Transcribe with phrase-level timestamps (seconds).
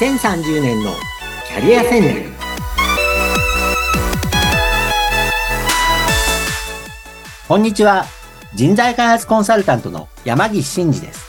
[0.00, 0.92] 2030年の
[1.46, 2.32] キャリア戦略。
[7.46, 8.06] こんにちは。
[8.54, 11.20] 人材開発コンサルタントの山岸真嗣です。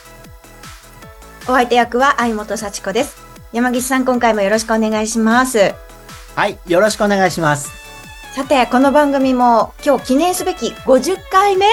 [1.44, 3.18] お相手役は相本幸子です。
[3.52, 5.74] 山岸さん今回もよろしくお願いします。
[6.36, 7.70] はいよろしくお願いします。
[8.34, 11.66] さてこの番組も今日記念すべき50回目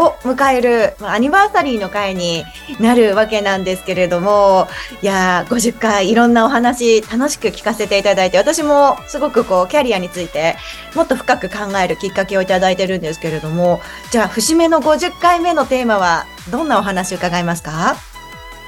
[0.00, 2.44] を迎える、まあ、アニバーサリーの回に
[2.80, 4.66] なるわけなんですけれども、
[5.02, 10.56] いやー、50回いろんなお話楽しく聞かせていただいて、私もすごくこう、キャリアについて
[10.94, 17.96] もっと深く考えるきっかけをいただいてるんですけれども、じゃあ、節目の50回目のテーマはどんなお話伺いますか？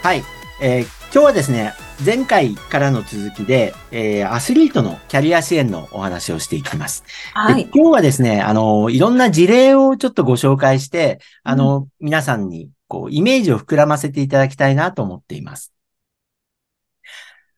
[0.03, 0.23] はい、
[0.61, 1.73] えー、今日はですね、
[2.05, 7.05] 前回からの続きで、えー、アスリートのキャリア支援のお話をしていきます。
[7.33, 7.69] はい。
[7.73, 15.73] 今日はですね、あの、いろんな事例をちょっとご紹介して、あの、うん、皆さんに、こう、イメージを膨らませていただきたいなと思っています。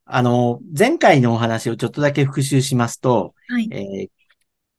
[0.05, 3.69] あの、前回のお話をちょっとだけ復習しますと、はい。
[3.73, 4.08] えー、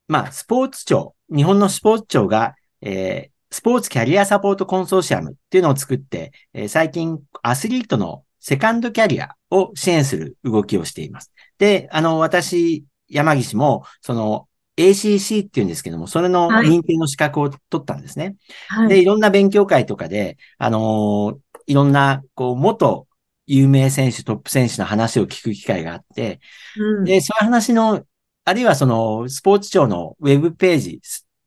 [0.06, 11.32] まあ、スポーツ庁、日本のスポーツ庁が、えー、スポーツキャリアサポートコンソーシアムっていうのを作って、えー、最近アスリートのセカンドキャリアを支援する動きをしています。
[11.58, 18.36] で、あの、私、山岸も、その、ACC っていうんですけども、それの認定の資格を取ったんですね。
[18.68, 23.06] はい、で、いろんな勉強会とかで、あのいろんな、こう、元
[23.46, 26.40] 有名選手、トップ選手の話を聞く機会があって、
[26.76, 28.04] うん、で、そういう話の、
[28.44, 31.00] あるいはその、スポーツ庁のウェブページ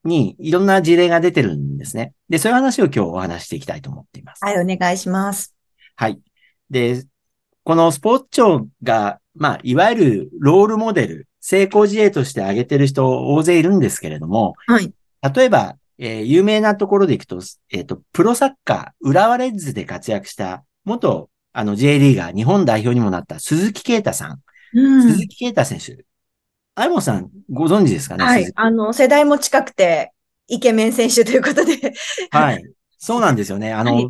[0.03, 2.13] にいろんな事例が出てるんですね。
[2.29, 4.43] で、そういう話を今日お話していきたいと思っています。
[4.43, 5.55] はい、お願いします。
[5.95, 6.19] はい。
[6.69, 7.05] で、
[7.69, 14.91] このスポーツ庁が、まあ、いわゆるロールモデル、成功事例として挙げてる人大勢いるんですけれども、はい。
[15.35, 24.39] 例えば、えー、有名なところでいくと、えっ、ー、と、プロサッカー、浦和レッズで活躍した元、あの、J リーガー、日本代表にもなった鈴木啓太さん。
[24.73, 26.03] うん、鈴木啓太選手。
[26.73, 28.51] あいもさん、ご存知ですかねはい。
[28.55, 30.11] あの、世代も近くて、
[30.47, 31.93] イケメン選手ということで。
[32.31, 32.63] はい。
[32.97, 33.73] そうなんですよね。
[33.73, 34.09] あの、はい、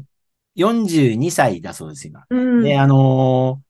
[0.59, 2.25] 42歳だそうです、今。
[2.29, 3.69] うん、で、あのー、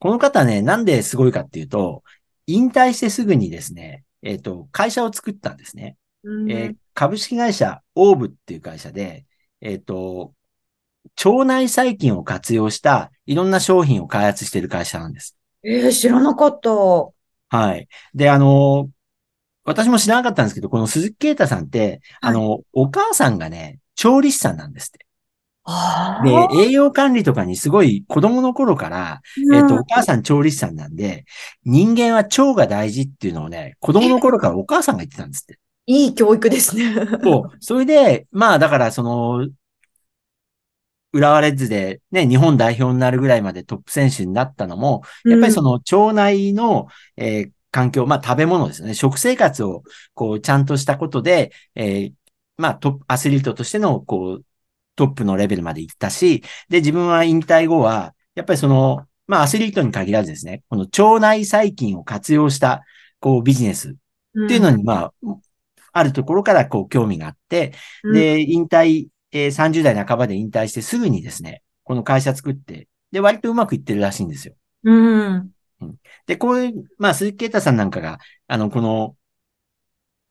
[0.00, 2.02] この方ね、なんですごいかっていうと、
[2.46, 5.96] 引退してすぐにですね、えっ、ー、と、会社を作ったんですね。
[6.24, 9.24] うん、えー、株式会社オーブっていう会社で、
[9.60, 10.34] えっ、と、
[11.24, 15.36] 腸内細菌を活用したいろんな商品を開発している会社なんです。
[15.62, 16.70] ええ知らなかった。
[16.70, 17.88] はい。
[18.14, 18.90] で、あの、
[19.64, 25.06] 私も知らなかったんですけど、この鈴木啓太さんって、はい、あの、お母さんがね、調理師さんなんですって。
[26.22, 29.22] で、栄養管理とかにすごい子供の頃から、
[29.54, 31.24] えっ、と、お母さん調理師さんなんで、
[31.64, 35.58] 人間は腸が大事っていうのをね、子供の頃からお母さんが言ってたんですって。
[35.86, 36.94] いい教育ですね。
[37.22, 37.56] そう。
[37.60, 39.48] それで、まあだからその、
[41.12, 48.94] 浦和レッズでね、日本代表になるぐらいまでトップ選手になったのも、やっぱりその腸内の、えー、環境、まあ食べ物ですね。
[48.94, 49.82] 食生活を
[50.14, 52.12] こうちゃんとしたことで、えー、
[52.56, 54.44] まあトップアスリートとしてのこう
[54.96, 62.82] トップのレベルまで行ったし、で、自分は引退後は、やっぱりその、まあアスリートに限らずですね、この腸内細菌を活用した、
[63.20, 63.92] こうビジネスっ
[64.48, 65.40] ていうのに、まあ、うん、
[65.92, 67.72] あるところからこう興味があって、
[68.02, 74.54] うん、で、引退、えー、30代半ばで引退してすぐにですね、この会社作って、で、割とうまくいってるらしいんですよ。
[74.82, 75.50] うん。
[76.26, 78.18] で、こういう、まあ、鈴木啓太さんなんかが、
[78.48, 79.16] あの、この、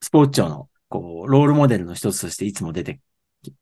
[0.02, 3.00] スポーツ庁の、こう、ロールモデルの一つとしていつも出て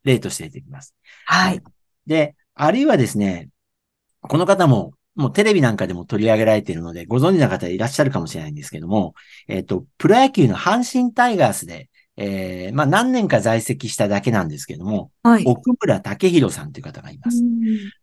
[0.03, 0.95] 例として出てきます。
[1.25, 1.61] はい。
[2.05, 3.49] で、あるいはですね、
[4.21, 9.13] この方も、もうテレビなんかでも取り上げられているので、ご存知の方いらっしゃるかもしれないんですけども、
[9.47, 17.41] えっ、ー、と、プロ野球の阪神タイガースで、えー、まあ何年か在籍しただけなんですけども、はい、奥村武弘さんという方がいます。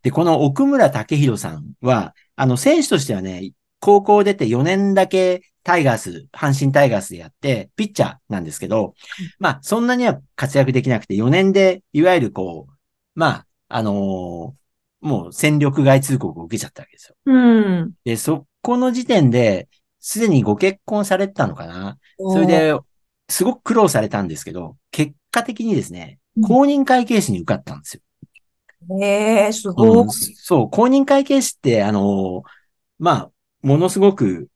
[0.03, 8.95] で、この奥村武弘さんは、あの、選手としてはね、高校出て4年だけタイガース、阪神タイガースでやって、ピッチャーなんですけど、
[9.39, 12.73] まあ、そんなには活躍できなくて、4年で、いわゆるこう、
[13.15, 17.17] まあ、あのー、もう戦力外通告を受けちゃったわけですよ。
[17.27, 17.93] うん。
[18.03, 19.69] で、そこの時点で、
[20.01, 21.99] すでにご結婚されてたのかな？
[22.17, 22.75] それで、
[23.29, 28.03] すごく苦労されたんですけど、結果的にですね、公認会計士に受かったんですよ。
[29.03, 32.43] ええー、すごい、うん、そう、公認会計士って、あのー、
[32.99, 33.31] まあ、
[33.61, 34.49] ものすごく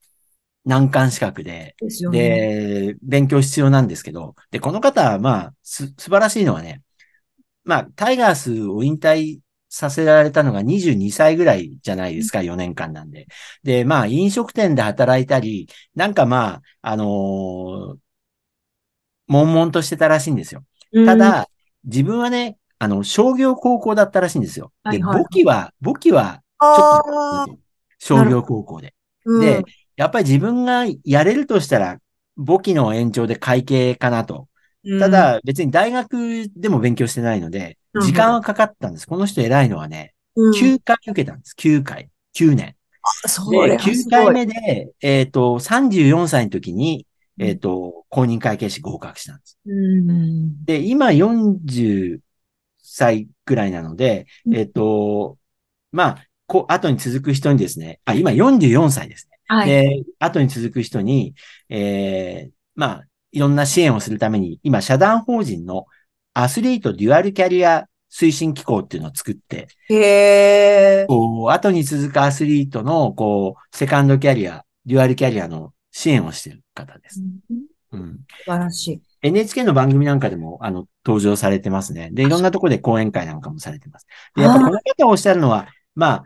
[0.64, 1.74] 難関資格で、
[2.10, 6.82] で、ね、勉強必要なんですけど、で、この方は、まあ、す、素晴らしいのはね、
[7.64, 13.26] まあ、タイガースを引退させられたのが22歳ぐらいじゃないですか、4年間なんで。
[13.62, 17.96] で、まあ、飲食店で働いたり、なんかまあ、あのー、
[19.28, 20.64] 悶々としてたらしいんですよ。
[21.06, 21.48] ただ、
[21.84, 24.72] 自分はね、あの、商業高校だったらしいんですよ。
[24.90, 27.58] で、簿記は、簿記は、ちょっと、
[27.98, 28.94] 商業高校で。
[29.40, 29.64] で、
[29.96, 31.98] やっぱり自分がやれるとしたら、
[32.36, 34.48] 簿記の延長で会計かなと。
[34.98, 39.06] ただ、別に大学でも勉強してないので、時間はかかったんです。
[39.06, 41.54] この人偉いのはね、9回受けたんです。
[41.58, 42.10] 9回。
[42.34, 42.74] 9年。
[43.50, 47.06] で、9回目で、えっ、ー、と、34歳の時に、
[47.38, 49.58] えっ、ー、と、公認会計士合格したんです。
[50.64, 52.18] で、今40
[52.82, 55.38] 歳くらいなので、えっ、ー、と、
[55.90, 59.31] まあ、こ後に続く人にですね、あ、今44歳ですね。
[59.52, 59.68] はい。
[59.68, 61.34] で、後に続く人に、
[61.68, 65.84] えー、まあ、いろんな支援をするために、今、社団法人の
[66.32, 77.20] アスリートデュアルキャリア推進機構っていうのを作って、へこう、後に続くアスリートの、こう、セカンドキャリア、デュアルキャリアの支援をしている方です。
[77.92, 78.20] うん。
[78.44, 79.02] 素晴らしい。
[79.20, 82.08] NHK の番組なんかでも、あの、登場されてますね。
[82.12, 84.06] で、いろんなところで講演会なんかもされてます。
[84.34, 86.24] で、やっぱこの方おっしゃるのは、まあ、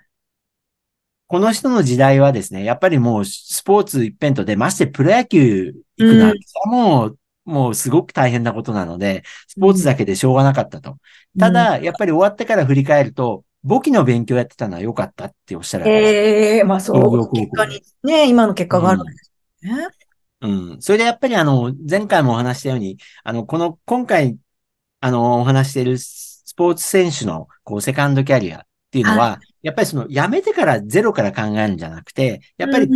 [1.28, 10.99] この人の時代はですね、やっぱりもうスポーツ一辺とで、ましてプロ野球行くなんて、うん、もう、もうすごく大変なことなので、スポーツだけでしょうがなかったと。
[11.38, 17.31] ただ、やっぱり終わってから振り返ると、簿記の勉強やってたのは良かったっておっしゃるええー、まあそう。
[17.32, 19.32] 結果に、ね、今の結果があるんです
[19.62, 19.88] ね。
[20.43, 20.69] うん。
[20.73, 20.82] うん。
[20.82, 24.38] それでやっぱりあの、前回もお話したように、あの、この、今回、
[25.00, 28.62] あの、お話しているスポーツ選手の、こう、セカンドキャリアっ
[28.93, 32.89] ていうのは、はい、やっぱりその、辞めてからゼロから考えるんじゃなくて、やっぱり、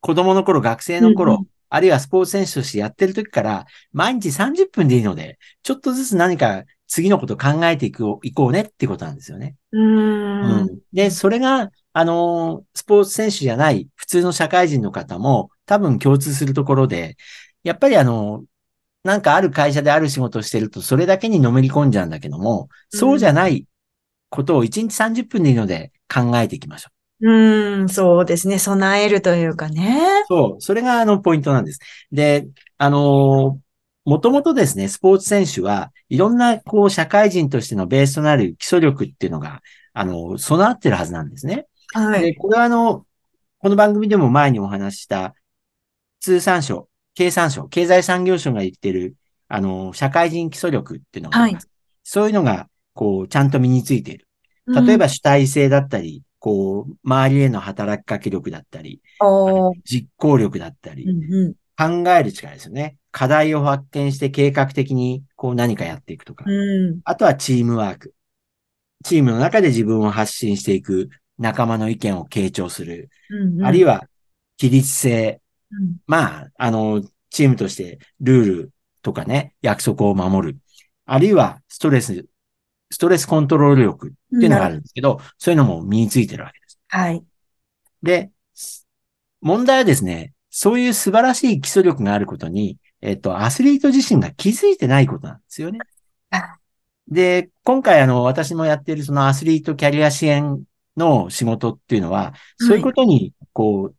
[0.00, 9.54] 子供の頃、学生の頃、うんあるいはスポーツ選手としてやってる時から、毎日30分でいいので、ちょっとずつ何か次のことを考えていく、いこうねってことなんですよね。
[9.70, 10.62] うん。
[10.62, 17.16] うん、で、それが、あの、スポーツ選手じゃない普通の社会人の方も多分共通するところで、
[17.62, 18.42] やっぱりあの、
[19.04, 23.66] なんかある会社である仕事をしてると、それだけにのめり込んじゃうんだけども、そうじゃない
[24.30, 27.30] ことを1日30分でいいので考えていきましょう。
[27.30, 28.58] うん、そうですね。
[28.58, 30.24] 備えるというかね。
[30.26, 30.60] そう。
[30.62, 31.80] それがあのポイントなんです。
[32.10, 32.48] で、
[32.78, 33.60] あの
[34.04, 39.60] もともとですね、スポーツ選手はいろんな、こう、社会人としてのベースとなる基礎力っていうのが、
[39.92, 41.66] あの、備わってるはずなんですね。
[41.92, 42.22] はい。
[42.22, 43.06] で、これはあの、
[43.58, 45.34] この番組でも前にお話した、
[46.20, 49.16] 通産省、経産省、経済産業省が言ってる、
[49.48, 51.66] あの、社会人基礎力っていうのがあります。
[51.66, 51.72] はい、
[52.04, 54.26] そういうのが、こう、ちゃんと身についている。
[54.66, 59.00] 例えば主体性だったり、うん、こう、周りへの働きかけ力だったり、
[59.84, 61.54] 実行力だったり、うんうん、
[62.04, 62.96] 考える力ですよね。
[63.10, 66.44] 課題を発見して計画的にこう何かやっていくとか。
[66.46, 68.14] うん、あとはチームワーク。
[69.02, 71.08] チームの中で自分を発信していく。
[71.38, 73.08] 仲間の意見を傾聴する。
[73.30, 74.06] うんうん、あるいは、
[74.60, 75.40] 規律性。
[75.72, 78.70] うん、まあ、あの、チームとしてルール
[79.02, 80.58] とかね、約束を守る。
[81.06, 82.26] あるいは、ストレス、
[82.90, 86.78] ストレスコントロール力っていうのがあるんですけど、うん、そういうのも身についてるわけです。
[86.88, 87.24] はい。
[88.02, 88.30] で、
[89.40, 95.78] 問題はですね、そういう素晴らしい基礎力があることに、えっと、アスリート自身が気づいてないことなんですよね。
[97.10, 100.62] で、今回あの、私もやっているそのアスリートキャリア支援
[100.96, 103.96] の仕事っていうのは、そういうことに、こう、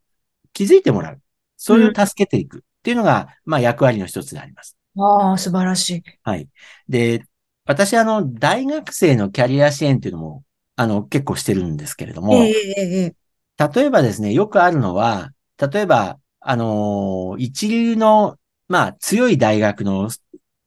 [0.54, 1.22] 気づいてもらう。
[1.58, 4.78] それを助けていくっていうのが、まあ役割の一つであります。
[4.98, 6.04] ああ、素晴らしい。
[6.24, 6.48] はい。
[6.88, 7.26] で、
[7.72, 10.44] 私あの、大学生のキャリア支援っていうのも、
[10.76, 18.38] あの、結構してるんですけれども、えー、例えばですね、よくあるのは、例えば、あのー、一流の
[18.72, 20.10] まあ、強い大学の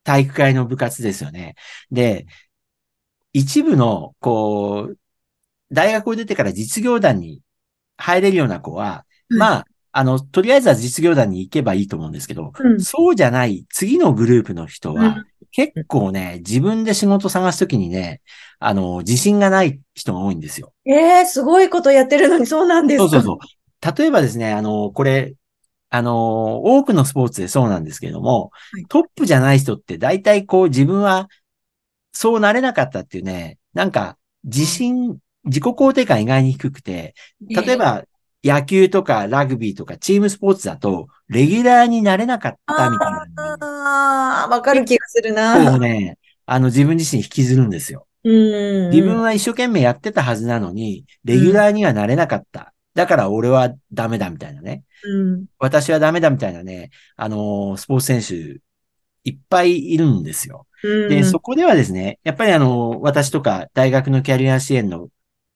[0.03, 1.55] 体育会の部活ですよね。
[1.91, 2.27] で、
[3.33, 4.99] 一部の、こう、
[5.73, 7.41] 大学を出てから実業団に
[7.97, 15.27] 入れるような子は、うん、まあ、あの、とりあえずは実業団に行けばいいと思うんですけど、うん、そうじゃない次のグループの人は、うん、
[15.57, 18.23] 結構ね、自分で仕事探すときにね、
[18.59, 20.73] あの、自信がない人が多いんですよ。
[20.85, 23.09] ええー、すごいことやってるのにそうなんですか？
[23.09, 23.99] そうそうそう。
[23.99, 25.35] 例えばですね、あの、これ、
[25.91, 31.29] あの、多くのスポーツでそうなんですけれども、はい、トップじゃない人って大体こう自分は
[32.13, 37.15] そうなれなかったっていうね、なんか自信、自己肯定感意外に低くて、
[37.49, 38.03] 例えば
[38.43, 43.27] 野球とかラグビーとかチームスポーツだと、レギュラーになれなかったみたいな。
[44.55, 45.73] わかる気がするな。
[45.73, 48.07] そうね、あの自分自身引きずるんですよ。
[48.25, 52.73] 自分は一生懸命やってたはずなのに、レギュラーにはなれなかった。
[52.95, 54.85] だから俺はダメだみたいなね。
[55.05, 58.61] うん、私はダメだみたいなね、あのー、スポーツ選手
[59.25, 60.67] いっぱいいるんですよ。
[60.83, 65.09] うん、で、そこではですね、やっぱりあの、私とか大学のキャリア支援の、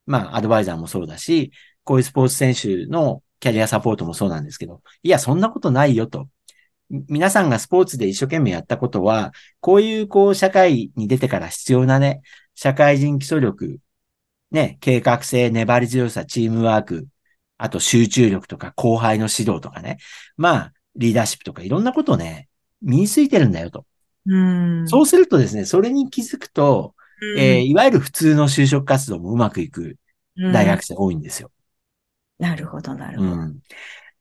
[0.06, 1.52] まあ、アドバイザーもそうだし、
[1.84, 6.28] こういうスポーツ選手のキャリアサポートもそうなんですけど、いや、そんなことないよと。
[6.90, 12.22] 皆さんがスポーツで一生懸命やったことは、こういうこう社会に出てから必要なね、
[12.54, 13.78] 社会人基礎力、
[14.50, 17.06] ね、計画性、粘り強さ、チームワーク、
[17.58, 19.98] あと集中力とか後輩の指導とかね。
[20.36, 22.48] まあ、リーダーシップとかいろんなことをね、
[22.80, 23.84] 身についてるんだよと。
[24.26, 24.88] うん。
[24.88, 26.94] そうするとですね、それに気づくと、
[27.36, 29.96] えーいわゆる普通の就職活動もうまくいく
[30.36, 31.50] うん大学生多いんですよ。
[32.38, 33.32] なるほど、なるほど。
[33.32, 33.58] うん。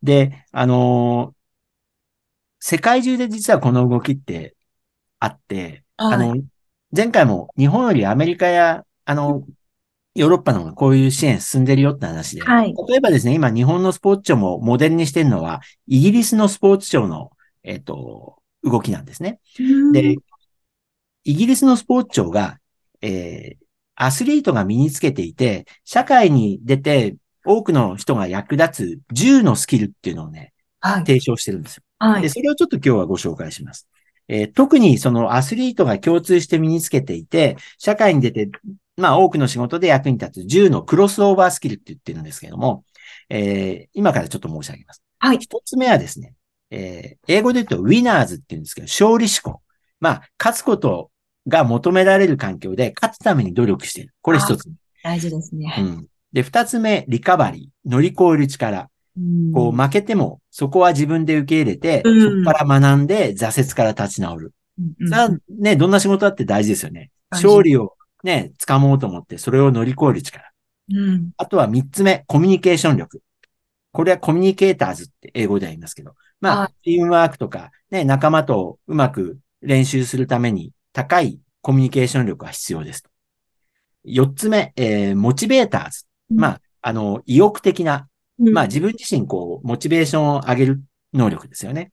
[0.01, 1.36] で、あのー
[2.59, 4.55] 世界中で実はこの動きって
[5.19, 6.35] あって、はいあの、
[6.95, 9.43] 前回も日本よりアメリカや、あの、
[10.15, 17.31] ヨーロッパの方がこういう支援進んでるよって話で、はい例えばですね、今日本のスポーツ庁もモデルにしてるのは、イギリスのスポーツ庁の、
[17.63, 19.39] えっ、と、動きなんですね。
[19.93, 20.15] で、
[21.23, 22.59] イギリスのスポーツ庁が、
[23.01, 23.67] えー
[23.99, 30.99] アスリートが身につけていて、社会に出て多くの人が役立つ10のスキルっていうのをね、はい。
[30.99, 31.83] 提唱してるんですよ。
[31.99, 32.29] で、はい。
[32.29, 33.87] それをちょっと今日はご紹介します。
[34.29, 38.49] えー特にそのアスリートが共通して身につけていて、社会に出て、
[38.97, 42.83] まあ多くの仕事で役に立つ10のクロスオーバースキルって言ってるんですけども、
[43.29, 45.03] えー今からちょっと申し上げます。
[45.19, 45.37] はい。
[45.39, 46.33] 一つ目はですね、
[46.71, 49.61] えー英語で言うとウィナーズって言うんですけど、勝利志向。
[49.99, 51.09] まあ、勝つこと
[51.47, 54.13] が求められる環境で、勝つために努力している。
[54.21, 54.75] これ一つ目。
[55.01, 55.73] 大事ですね。
[55.79, 56.07] うん。
[56.33, 57.89] で、二つ目、リカバリー。
[57.89, 58.89] 乗り越える力。
[59.53, 64.53] こう、負けても、そこは自分で受け入れて、うんそこから学んで、挫折から立ち直る。
[64.79, 67.09] うんそれはね、どんな仕事だって大事ですよね。
[67.31, 70.51] 勝利をね、掴もうと思って、それを乗り越える力。
[70.93, 71.31] うん。
[71.37, 73.21] あとは三つ目、コミュニケーション力。
[73.91, 76.13] これはコミュニケーターズって英語では言いますけど。
[76.39, 83.09] まはあ、チームワークとか、ね、仲間とうまく練習するために高いコミュニケーション力が必要ですと。
[84.03, 86.05] 四つ目、えーモチベーターズ。
[86.29, 88.06] まあ、あの、意欲的な、
[88.39, 90.81] まあ自分自身こう、モチベーションを上げる
[91.13, 91.91] 能力ですよね。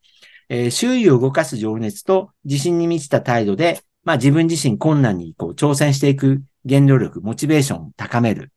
[0.48, 8.52] えー周囲を動かす情熱と自信に満ちた態度で、まあ自分自身困難にこう挑戦していく原動力、モチベーションを高める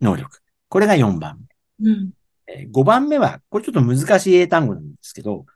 [0.00, 0.40] 能力。
[0.68, 1.38] これが4番
[1.80, 1.88] うん。
[1.88, 2.10] うん。
[2.46, 2.54] 目。
[2.54, 5.46] えー5番目は、これちょっと難しい英単語なんですけど、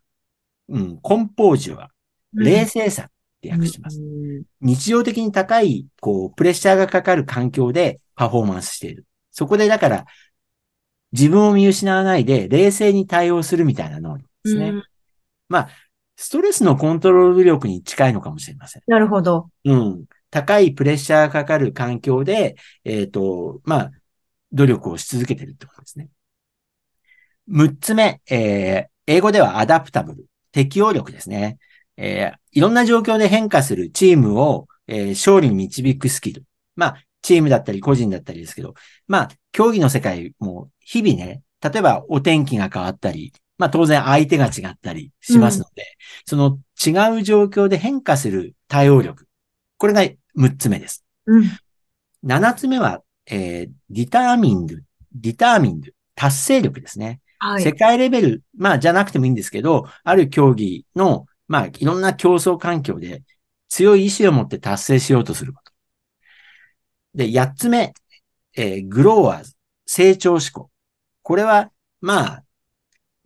[0.68, 1.90] うん、コンポージュは、
[2.32, 3.10] 冷静さっ
[3.40, 4.00] て訳します。
[4.00, 9.06] うん日常的に高い、こう、プレッシャーがかかる環境でパフォーマンスしている。
[9.30, 10.04] そこでだから、
[11.12, 14.70] 自分を見失わないで冷静に対応するみたいな能力ですね。
[14.70, 14.84] うん
[15.50, 15.68] まあ、
[16.16, 18.82] ストレスのコントロール力に近いのかもしれません。
[18.86, 19.50] なるほど。
[19.64, 20.04] うん。
[20.30, 23.90] 高いプレッシャーがかかる環境で、えっ、と、まあ、
[24.52, 26.08] 努力をし続けてるってことですね。
[27.48, 30.26] 六つ目、えー英語ではアダプタブル。
[30.52, 31.58] 適応力ですね。
[31.96, 36.44] えーいろんな状況で変化するチームを、えー勝利に導くスキル。
[36.76, 38.74] まあ、チームだったり個人だったりですけど、
[39.06, 45.84] まあ、競技の世界も日々ね、例えばお天気が変わったり、まあ当然相手が違ったりしますので、
[46.24, 49.28] その違う状況で変化する対応力。
[49.76, 51.04] これが6つ目です。
[51.26, 51.44] うん。
[52.24, 57.20] 7つ目は、えー、 determining、determining、達成力ですね。
[57.40, 57.76] 世はい。
[57.76, 63.22] 界レベル、まあじゃなくてもいいんですけど、ある競技の、まあいろんな競争環境で
[63.68, 65.54] 強い意志を持って達成しようとする。
[67.14, 67.92] で、8つ目、
[68.56, 69.54] えーグローワーズ、
[69.86, 70.70] 成長志向。
[71.22, 72.44] これは、まあ、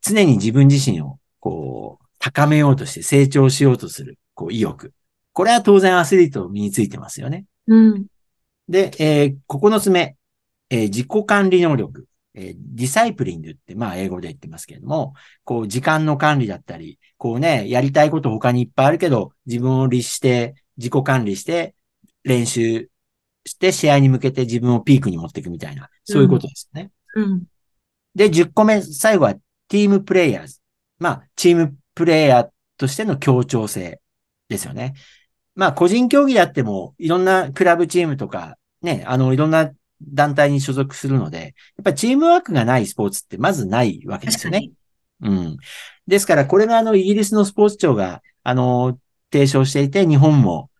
[0.03, 4.93] 常に自分自身を、こう、高めようとして成長しようとする、こう、意欲。
[5.33, 7.45] これは当然アスリート身についてますよね。
[7.67, 8.07] うん。
[8.69, 10.17] で、えー、9つ目、
[10.71, 12.07] えー自己管理能力。
[12.35, 15.14] えーディサイプリングって、まあ、英語で言ってますけれども、
[15.45, 21.75] こう、時間の管理だったり、こうね、やりたいこと他にいっぱいあるけど、自分を律して、自己管理して、
[22.25, 22.88] 練習
[23.46, 26.90] して、試合に向けて自分をピークに持っていくみたいな、そういうことですよね。
[27.16, 27.44] うん。
[28.14, 29.34] で、10個目、最後は、
[29.68, 30.60] ティームプレイヤーズ。
[30.98, 34.00] まあ、チームプレイヤーとしての協調性
[34.48, 34.94] ですよね。
[35.54, 39.70] まあ、個人競技であっても、いろんなクラブチームとか、ね、あの、いろんな
[40.02, 44.70] 団体に所属するので、やっぱりチームワークがないスポーツってまずないわけですよね。
[45.22, 45.56] うん。
[46.06, 48.98] ですから、これがあの、イギリスのスポーツ庁が、あの、
[49.32, 50.70] 提唱していて、日本も、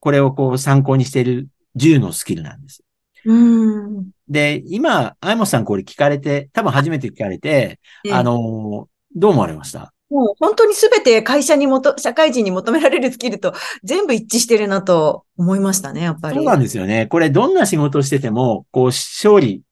[0.00, 2.82] これをこう参考にしている10のスキルなんです。
[3.24, 4.10] うん。
[4.28, 7.78] で、今、アイモスさんこれ聞かれて、多分初めて聞かれて、
[8.10, 9.92] あの、どう思われました？
[10.08, 13.54] もう本当にすべて会社にもと、社会人に求められるスキルと
[13.84, 16.36] 全部一致してるなと思いましたね、やっぱり。
[16.36, 17.06] そうなんですよね。
[17.06, 19.62] これどんな仕事をしてても、こう、勝利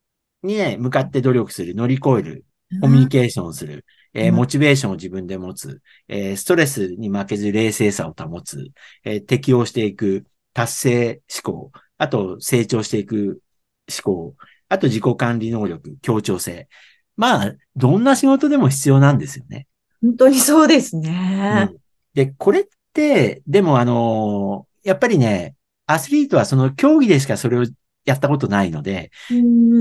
[0.42, 2.44] にね、向かって努力する、乗り越える、
[2.80, 4.34] コミュニケーションをする、えーうん。
[4.36, 8.70] モチベーションを自分で持つ、えーストレスに負けず冷静さを保つ、
[9.04, 10.24] えー適応していく、
[10.54, 13.40] 達成思考、あと成長していく
[13.88, 14.34] 思考、
[14.68, 16.68] あと自己管理能力、協調性。
[17.16, 19.66] まあ、どんな仕事でも必要なんですよね。
[20.02, 21.64] 本当にそうですうね。
[21.64, 21.76] ん。
[22.14, 25.54] で、これって、でもあのーやっぱりね、
[25.86, 27.64] アスリートはその競技でしかそれを
[28.08, 29.10] やったことないので、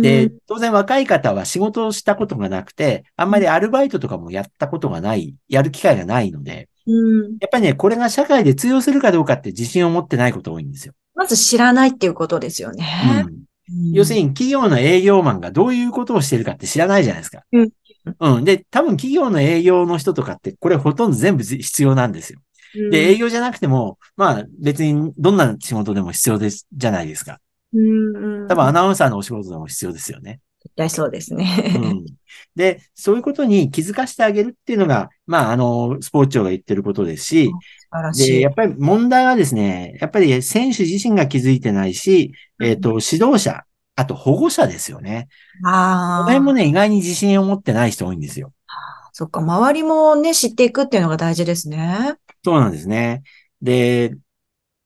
[0.01, 6.67] で、当然若い方は仕事をしたことがなくて、あんまりアルバイトとかもやったことがない、やる機会がないので、
[7.39, 10.93] やっぱりね、これが社会で通用するかどうかって自信を持ってないこと多いんですよ。
[11.15, 12.85] まず知らないっていうことですよね。
[13.25, 13.47] うん
[13.91, 17.43] 要するに企業の営業マンがどういうことをしてるかって知らないじゃないですか。
[17.51, 17.69] うん。
[18.17, 18.45] うん。
[18.45, 22.39] で、多分企業の営業の人とかってこれほとんど全部必要なんですよ。
[22.91, 27.39] で、営業じゃなくても、まあ別にどんな仕事でも必要です、じゃないですか。
[27.77, 28.47] うん。
[28.47, 30.39] 多分アナウンサーのお仕事でも必要ですよね。
[30.63, 31.73] 絶対そうですね。
[31.75, 32.05] うん。
[32.55, 37.51] で、そういうことに気づかせてあげるっていうのが、まあ、あの、スポーツ庁が言ってることですし、
[38.17, 43.63] で、やっぱり問題はですね、やっぱり選手自身が気づいてないし、えっ、ー、と、指導者、
[43.95, 45.27] あと保護者ですよね。
[45.65, 46.25] ああ。
[46.25, 48.53] この辺もね、意外に自信を持ってない人多いんですよ。
[49.13, 52.15] そっか、周りもね、知っていくっていうのが大事ですね。
[52.43, 53.23] そうなんですね。
[53.61, 54.13] で、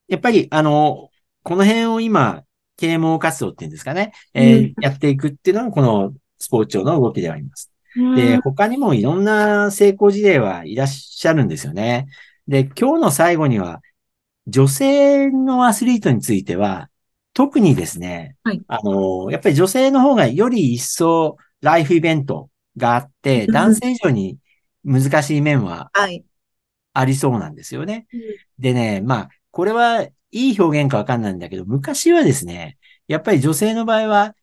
[0.08, 1.10] やっぱり、あの、
[1.44, 2.44] この辺を今、
[2.82, 7.72] 啓蒙活動っていうんですかね、えー、うん、やっていくっていうのが、このスポーツ庁の動きであります。
[7.96, 12.08] うん、で、他にもいろんな成功事例はいらっしゃるんですよね。
[12.48, 13.82] で、今日の最後には、
[14.48, 16.90] 女性のアスリートについては、
[17.34, 24.38] 特にですね、はい、あの、やっぱり女性の方がより一層ライフイベントがあって、男性以上に
[24.84, 25.92] 難しい面は
[26.94, 28.08] ありそうなんですよね。
[28.12, 28.22] はい、
[28.60, 34.36] でね、まあ、これはいい表現かわかんないんだけど、昔はですね、やっぱり女性の場合は、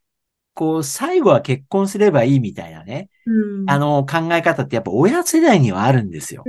[0.54, 6.42] こう、最後は結婚すればいいみたいなね、うん、あの考え方ってやっぱ親世代にはあるんですよ。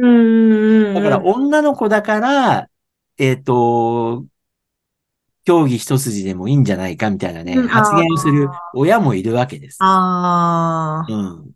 [0.94, 2.70] だから女の子だから、
[3.18, 4.26] えっ、ー、と、
[5.46, 9.78] 競技一筋でもいいんじゃないかみたいなね、発言をする親もいるわけです。
[9.82, 11.52] あうん。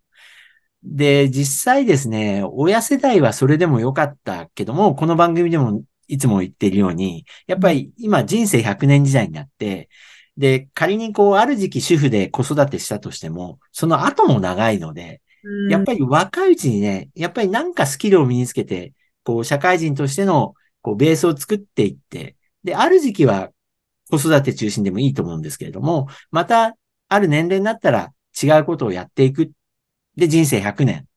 [0.84, 9.90] で、実際ですね、親世代はそれでもよかったけども、この番組でもいつも言っているように、やっぱり今人生100年時代になって、
[10.38, 15.22] で、仮にこう、ある時期主婦で子育てしたとしても、その後も長いので、
[15.70, 23.52] やっぱり若いうちにね、やっぱりなんかスキルを身につけて、こう、社会人としての、こう、ベースを作っていって、で、ある時期は
[24.10, 26.76] 子育て中心でもいいと思うんですけれども、また、
[27.10, 29.52] ある年齢になったら違うことをやっていく。
[30.16, 31.08] で、人生100年、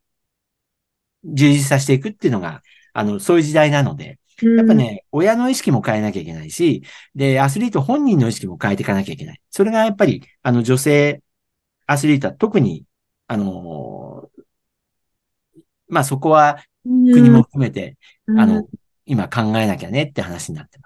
[1.24, 6.82] 充実させていくっていうのが、あの、そういう時代なので、やっぱね、親の意識も変えなきゃいけないし、
[7.14, 9.40] で、アスリート本人の意識も変えていかなきゃいけない。
[9.50, 11.22] それがやっぱり、あの、女性
[11.86, 12.84] アスリートは特に、
[13.28, 14.42] あのー、
[15.88, 17.96] まあ、そこは国も含めて、
[18.36, 18.68] あの、
[19.06, 20.85] 今考えなきゃねって話になってま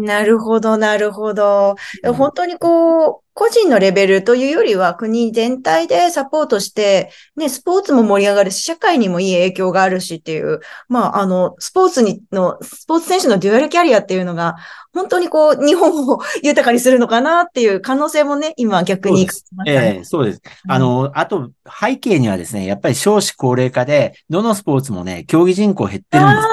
[0.00, 1.76] なるほど、なるほど。
[2.14, 14.56] 本当にこう、個人のレベルというよりは国全体でサポートして、ね、スポーツも盛り上がるし、社会にもいい影響があるしっていう、まあ、あの、スポーツにの、スポーツ選手のデュアルキャリアっていうのが、
[14.92, 19.28] 本当にこう、日本を豊かにするのかなっていう可能性もね、今逆に、ね、
[19.66, 20.42] ええそうです。
[20.68, 26.48] あの、あと、背景にはですね、やっぱり少子高齢化で、どのスポーツもね、競技人口減ってるんです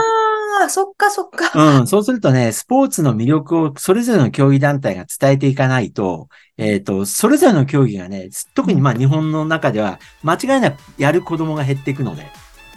[0.70, 1.80] あ、そっかそっか。
[1.80, 12.28] うん、そうするとね、スポーツの魅力をそれぞれの競技団体が伝えていかないと、えっ、ー、と、それぞれの競技がね、特にまあ日本の中では間違いなくやる子供が減っていくので。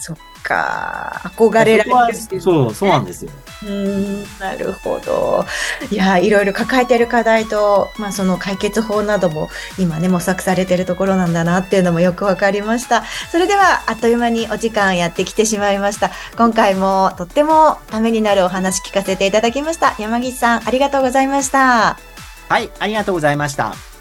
[0.03, 1.21] そっか。
[1.37, 3.31] 憧れられるそう、そうなんですよ。
[3.65, 5.47] うん、なるほど。
[5.93, 13.05] いや、いろいろ抱えてる課題と、まあその解決法なども今ね、模索されてるところなんだなっていうのもよくわかりました。
[13.31, 16.11] それでは、あっという間にお時間やってきてしまいました。
[16.37, 19.95] 今回もとってもためになるお話聞かせていただきました。
[20.01, 21.97] 山岸さん、ありがとうございました。
[22.49, 23.92] はい、ありがとうございました。